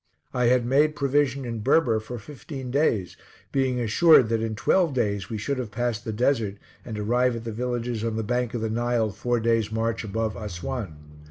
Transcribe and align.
I 0.33 0.45
had 0.45 0.65
made 0.65 0.95
provision 0.95 1.45
in 1.45 1.59
Berber 1.59 1.99
for 1.99 2.17
fifteen 2.17 2.71
days, 2.71 3.15
being 3.51 3.79
assured 3.79 4.29
that 4.29 4.41
in 4.41 4.55
twelve 4.55 4.95
days 4.95 5.29
we 5.29 5.37
should 5.37 5.59
have 5.59 5.69
passed 5.69 6.05
the 6.05 6.11
desert, 6.11 6.57
and 6.83 6.97
arrive 6.97 7.35
at 7.35 7.43
the 7.43 7.51
villages 7.51 8.03
on 8.03 8.15
the 8.15 8.23
bank 8.23 8.55
of 8.55 8.61
the 8.61 8.69
Nile 8.71 9.11
four 9.11 9.39
days 9.39 9.71
march 9.71 10.03
above 10.03 10.35
Assuan. 10.35 10.95